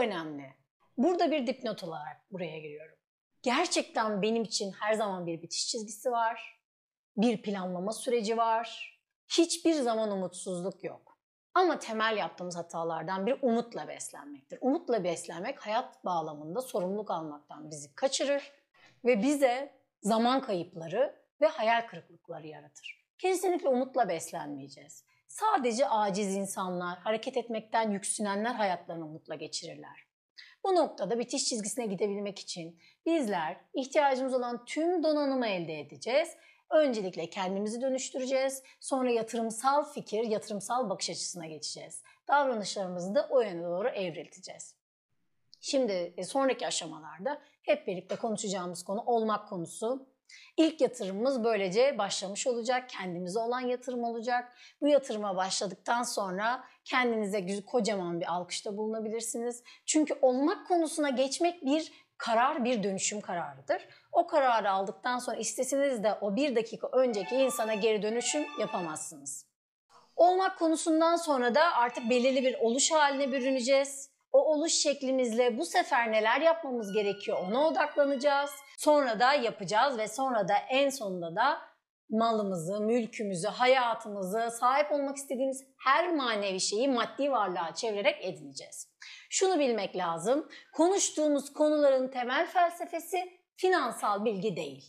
[0.00, 0.54] önemli.
[0.98, 2.96] Burada bir dipnot olarak buraya giriyorum.
[3.42, 6.60] Gerçekten benim için her zaman bir bitiş çizgisi var.
[7.16, 8.98] Bir planlama süreci var.
[9.28, 11.18] Hiçbir zaman umutsuzluk yok.
[11.54, 14.58] Ama temel yaptığımız hatalardan biri umutla beslenmektir.
[14.60, 18.52] Umutla beslenmek hayat bağlamında sorumluluk almaktan bizi kaçırır
[19.04, 23.06] ve bize zaman kayıpları ve hayal kırıklıkları yaratır.
[23.18, 25.04] Kesinlikle umutla beslenmeyeceğiz.
[25.30, 30.06] Sadece aciz insanlar, hareket etmekten yüksünenler hayatlarını umutla geçirirler.
[30.64, 36.28] Bu noktada bitiş çizgisine gidebilmek için bizler ihtiyacımız olan tüm donanımı elde edeceğiz.
[36.70, 38.62] Öncelikle kendimizi dönüştüreceğiz.
[38.80, 42.02] Sonra yatırımsal fikir, yatırımsal bakış açısına geçeceğiz.
[42.28, 44.74] Davranışlarımızı da o yöne doğru evrilteceğiz.
[45.60, 50.06] Şimdi e, sonraki aşamalarda hep birlikte konuşacağımız konu olmak konusu.
[50.56, 52.88] İlk yatırımımız böylece başlamış olacak.
[52.88, 54.52] Kendimize olan yatırım olacak.
[54.80, 59.62] Bu yatırıma başladıktan sonra kendinize kocaman bir alkışta bulunabilirsiniz.
[59.86, 63.88] Çünkü olmak konusuna geçmek bir karar, bir dönüşüm kararıdır.
[64.12, 69.46] O kararı aldıktan sonra isteseniz de o bir dakika önceki insana geri dönüşüm yapamazsınız.
[70.16, 74.09] Olmak konusundan sonra da artık belirli bir oluş haline bürüneceğiz.
[74.32, 78.50] O oluş şeklimizle bu sefer neler yapmamız gerekiyor ona odaklanacağız.
[78.78, 81.70] Sonra da yapacağız ve sonra da en sonunda da
[82.10, 88.88] malımızı, mülkümüzü, hayatımızı, sahip olmak istediğimiz her manevi şeyi maddi varlığa çevirerek edineceğiz.
[89.30, 94.84] Şunu bilmek lazım, konuştuğumuz konuların temel felsefesi finansal bilgi değil.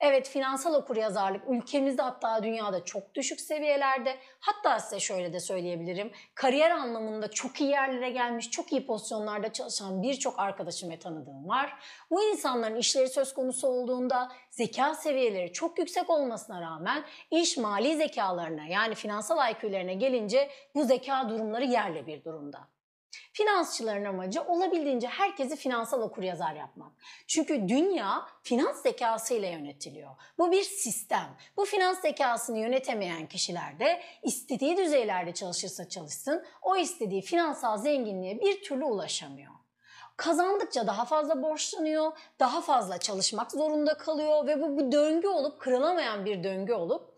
[0.00, 4.16] Evet finansal okuryazarlık ülkemizde hatta dünyada çok düşük seviyelerde.
[4.40, 6.12] Hatta size şöyle de söyleyebilirim.
[6.34, 11.78] Kariyer anlamında çok iyi yerlere gelmiş, çok iyi pozisyonlarda çalışan birçok arkadaşım ve tanıdığım var.
[12.10, 18.66] Bu insanların işleri söz konusu olduğunda zeka seviyeleri çok yüksek olmasına rağmen iş mali zekalarına
[18.66, 22.73] yani finansal IQ'lerine gelince bu zeka durumları yerle bir durumda.
[23.32, 26.92] Finansçıların amacı olabildiğince herkesi finansal okuryazar yapmak.
[27.26, 30.10] Çünkü dünya finans zekasıyla yönetiliyor.
[30.38, 31.36] Bu bir sistem.
[31.56, 38.62] Bu finans zekasını yönetemeyen kişiler de istediği düzeylerde çalışırsa çalışsın o istediği finansal zenginliğe bir
[38.62, 39.52] türlü ulaşamıyor.
[40.16, 46.24] Kazandıkça daha fazla borçlanıyor, daha fazla çalışmak zorunda kalıyor ve bu, bu döngü olup kırılamayan
[46.24, 47.13] bir döngü olup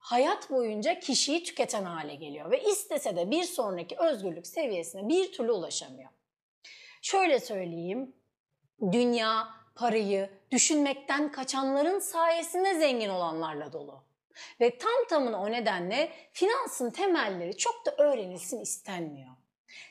[0.00, 5.52] hayat boyunca kişiyi tüketen hale geliyor ve istese de bir sonraki özgürlük seviyesine bir türlü
[5.52, 6.10] ulaşamıyor.
[7.02, 8.16] Şöyle söyleyeyim,
[8.92, 14.04] dünya parayı düşünmekten kaçanların sayesinde zengin olanlarla dolu.
[14.60, 19.30] Ve tam tamına o nedenle finansın temelleri çok da öğrenilsin istenmiyor.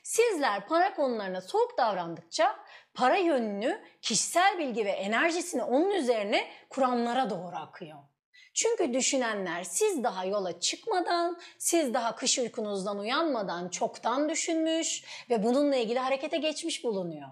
[0.04, 2.60] Sizler para konularına soğuk davrandıkça
[2.94, 7.98] para yönünü, kişisel bilgi ve enerjisini onun üzerine kuranlara doğru akıyor.
[8.62, 15.76] Çünkü düşünenler siz daha yola çıkmadan, siz daha kış uykunuzdan uyanmadan çoktan düşünmüş ve bununla
[15.76, 17.28] ilgili harekete geçmiş bulunuyor.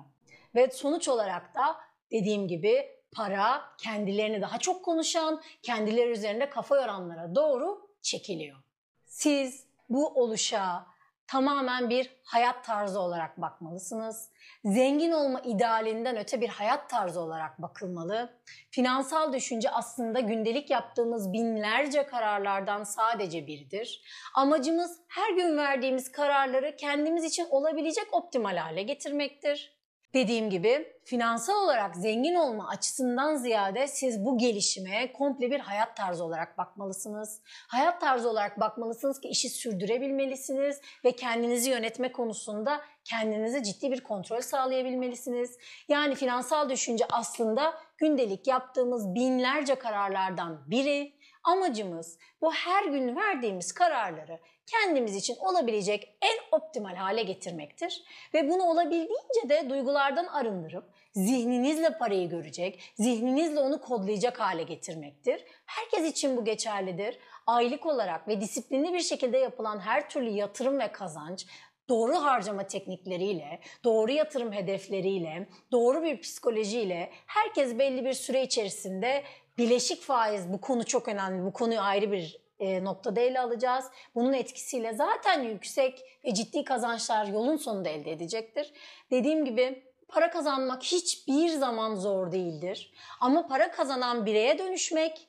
[0.56, 1.78] Ve sonuç olarak da
[2.12, 8.58] dediğim gibi para kendilerini daha çok konuşan, kendileri üzerinde kafa yoranlara doğru çekiliyor.
[9.06, 10.86] Siz bu oluşa
[11.28, 14.30] tamamen bir hayat tarzı olarak bakmalısınız
[14.66, 18.40] zengin olma idealinden öte bir hayat tarzı olarak bakılmalı.
[18.72, 24.02] Finansal düşünce aslında gündelik yaptığımız binlerce kararlardan sadece biridir.
[24.36, 29.78] Amacımız her gün verdiğimiz kararları kendimiz için olabilecek optimal hale getirmektir.
[30.14, 36.23] Dediğim gibi finansal olarak zengin olma açısından ziyade siz bu gelişime komple bir hayat tarzı
[36.23, 37.41] olarak bakmalısınız.
[37.45, 44.41] Hayat tarzı olarak bakmalısınız ki işi sürdürebilmelisiniz ve kendinizi yönetme konusunda kendinize ciddi bir kontrol
[44.41, 45.57] sağlayabilmelisiniz.
[45.90, 51.18] Yani finansal düşünce aslında gündelik yaptığımız binlerce kararlardan biri.
[51.44, 58.03] Amacımız bu her gün verdiğimiz kararları kendimiz için olabilecek en optimal hale getirmektir.
[58.34, 65.44] Ve bunu olabildiğince de duygulardan arındırıp zihninizle parayı görecek, zihninizle onu kodlayacak hale getirmektir.
[65.66, 67.18] Herkes için bu geçerlidir.
[67.48, 71.46] Aylık olarak ve disiplinli bir şekilde yapılan her türlü yatırım ve kazanç
[71.90, 79.24] doğru harcama teknikleriyle, doğru yatırım hedefleriyle, doğru bir psikolojiyle herkes belli bir süre içerisinde
[79.58, 81.46] bileşik faiz bu konu çok önemli.
[81.46, 83.86] Bu konuyu ayrı bir e, noktada ele alacağız.
[84.16, 88.74] Bunun etkisiyle zaten yüksek ve ciddi kazançlar yolun sonunda elde edecektir.
[89.12, 92.94] Dediğim gibi para kazanmak hiçbir zaman zor değildir.
[93.19, 95.27] Ama para kazanan bireye dönüşmek,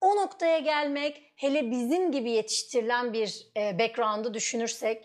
[0.00, 5.04] o noktaya gelmek, hele bizim gibi yetiştirilen bir e, background'ı düşünürsek,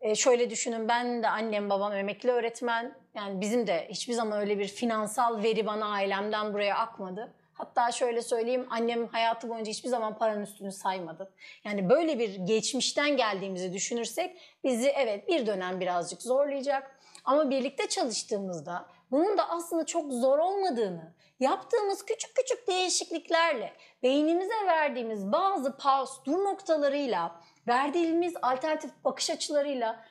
[0.00, 2.94] e, şöyle düşünün ben de annem babam emekli öğretmen.
[3.14, 7.34] Yani bizim de hiçbir zaman öyle bir finansal veri bana ailemden buraya akmadı.
[7.52, 11.32] Hatta şöyle söyleyeyim annem hayatı boyunca hiçbir zaman paranın üstünü saymadı.
[11.64, 17.01] Yani böyle bir geçmişten geldiğimizi düşünürsek bizi evet bir dönem birazcık zorlayacak.
[17.24, 23.72] Ama birlikte çalıştığımızda bunun da aslında çok zor olmadığını, yaptığımız küçük küçük değişikliklerle,
[24.02, 30.04] beynimize verdiğimiz bazı pause, dur noktalarıyla, verdiğimiz alternatif bakış açılarıyla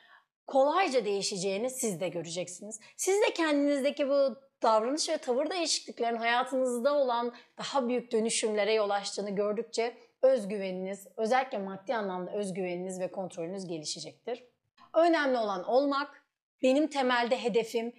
[0.46, 2.80] kolayca değişeceğini siz de göreceksiniz.
[2.96, 9.30] Siz de kendinizdeki bu davranış ve tavır değişikliklerin hayatınızda olan daha büyük dönüşümlere yol açtığını
[9.30, 14.44] gördükçe özgüveniniz, özellikle maddi anlamda özgüveniniz ve kontrolünüz gelişecektir.
[14.94, 16.21] Önemli olan olmak,
[16.62, 17.92] benim temelde hedefim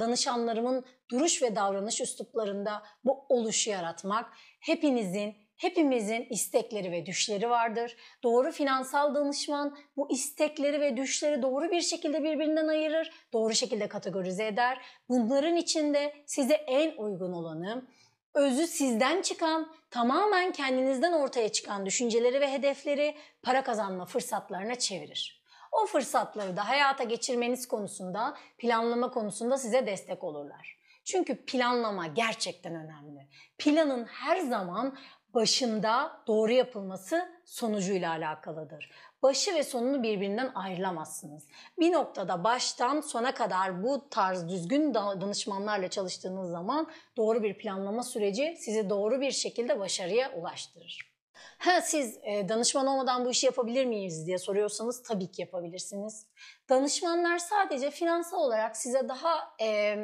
[0.00, 4.32] danışanlarımın duruş ve davranış üsluplarında bu oluşu yaratmak.
[4.60, 7.96] Hepinizin Hepimizin istekleri ve düşleri vardır.
[8.22, 14.46] Doğru finansal danışman bu istekleri ve düşleri doğru bir şekilde birbirinden ayırır, doğru şekilde kategorize
[14.46, 14.78] eder.
[15.08, 17.86] Bunların içinde size en uygun olanı,
[18.34, 25.43] özü sizden çıkan, tamamen kendinizden ortaya çıkan düşünceleri ve hedefleri para kazanma fırsatlarına çevirir.
[25.82, 30.78] O fırsatları da hayata geçirmeniz konusunda, planlama konusunda size destek olurlar.
[31.04, 33.28] Çünkü planlama gerçekten önemli.
[33.58, 34.96] Planın her zaman
[35.34, 38.90] başında doğru yapılması sonucuyla alakalıdır.
[39.22, 41.46] Başı ve sonunu birbirinden ayrılamazsınız.
[41.78, 48.56] Bir noktada baştan sona kadar bu tarz düzgün danışmanlarla çalıştığınız zaman doğru bir planlama süreci
[48.60, 51.13] sizi doğru bir şekilde başarıya ulaştırır.
[51.58, 56.26] Ha, siz e, danışman olmadan bu işi yapabilir miyiz diye soruyorsanız tabii ki yapabilirsiniz.
[56.68, 59.96] Danışmanlar sadece finansal olarak size daha e,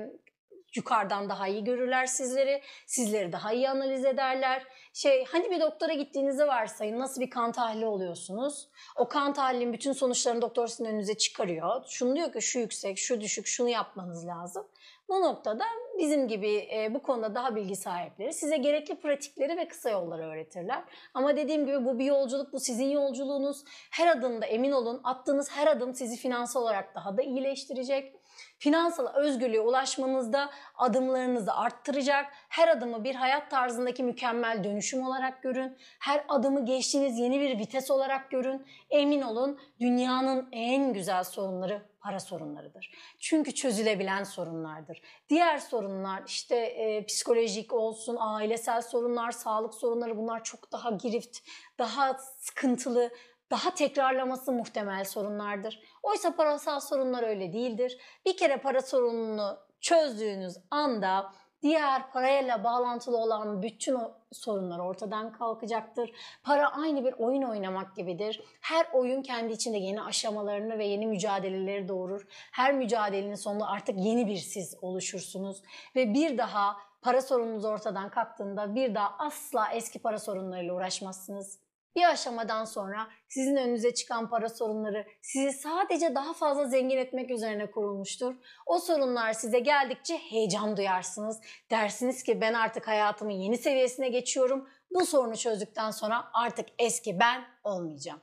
[0.77, 4.67] yukarıdan daha iyi görürler sizleri, sizleri daha iyi analiz ederler.
[4.93, 8.69] Şey hani bir doktora gittiğinizi varsayın nasıl bir kan tahlili oluyorsunuz?
[8.97, 11.85] O kan tahlilin bütün sonuçlarını doktor sizin önünüze çıkarıyor.
[11.89, 14.67] Şunu diyor ki şu yüksek, şu düşük, şunu yapmanız lazım.
[15.09, 15.65] Bu noktada
[16.01, 20.85] bizim gibi e, bu konuda daha bilgi sahipleri size gerekli pratikleri ve kısa yolları öğretirler.
[21.15, 23.65] Ama dediğim gibi bu bir yolculuk, bu sizin yolculuğunuz.
[23.91, 28.21] Her adımda emin olun attığınız her adım sizi finansal olarak daha da iyileştirecek
[28.59, 32.27] Finansal özgürlüğe ulaşmanızda adımlarınızı arttıracak.
[32.49, 35.77] Her adımı bir hayat tarzındaki mükemmel dönüşüm olarak görün.
[36.01, 38.67] Her adımı geçtiğiniz yeni bir vites olarak görün.
[38.91, 42.91] Emin olun dünyanın en güzel sorunları para sorunlarıdır.
[43.19, 45.03] Çünkü çözülebilen sorunlardır.
[45.29, 51.39] Diğer sorunlar işte e, psikolojik olsun, ailesel sorunlar, sağlık sorunları bunlar çok daha girift,
[51.79, 53.11] daha sıkıntılı,
[53.51, 55.83] daha tekrarlaması muhtemel sorunlardır.
[56.03, 57.99] Oysa parasal sorunlar öyle değildir.
[58.27, 61.33] Bir kere para sorununu çözdüğünüz anda
[61.63, 66.11] diğer parayla bağlantılı olan bütün o sorunlar ortadan kalkacaktır.
[66.43, 68.45] Para aynı bir oyun oynamak gibidir.
[68.61, 72.27] Her oyun kendi içinde yeni aşamalarını ve yeni mücadeleleri doğurur.
[72.53, 75.63] Her mücadelenin sonunda artık yeni bir siz oluşursunuz
[75.97, 81.70] ve bir daha para sorununuz ortadan kalktığında bir daha asla eski para sorunlarıyla uğraşmazsınız.
[81.97, 87.71] Bir aşamadan sonra sizin önünüze çıkan para sorunları sizi sadece daha fazla zengin etmek üzerine
[87.71, 88.35] kurulmuştur.
[88.67, 91.41] O sorunlar size geldikçe heyecan duyarsınız.
[91.71, 94.69] Dersiniz ki ben artık hayatımın yeni seviyesine geçiyorum.
[94.91, 98.21] Bu sorunu çözdükten sonra artık eski ben olmayacağım.